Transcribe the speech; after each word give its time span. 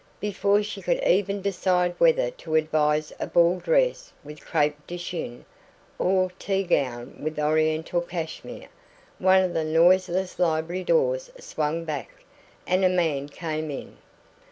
Before 0.19 0.63
she 0.63 0.81
could 0.81 0.99
even 1.03 1.43
decide 1.43 1.93
whether 1.99 2.31
to 2.31 2.55
advise 2.55 3.13
a 3.19 3.27
ball 3.27 3.59
dress 3.59 4.11
with 4.23 4.43
CREPE 4.43 4.87
DE 4.87 4.97
CHINE, 4.97 5.45
or 5.99 6.25
a 6.25 6.31
tea 6.39 6.63
gown 6.63 7.17
with 7.19 7.37
Oriental 7.37 8.01
cashmere, 8.01 8.69
one 9.19 9.43
of 9.43 9.53
the 9.53 9.63
noiseless 9.63 10.39
library 10.39 10.83
doors 10.85 11.29
swung 11.39 11.83
back, 11.85 12.23
and 12.65 12.83
a 12.83 12.89
man 12.89 13.29
came 13.29 13.69
in. 13.69 13.97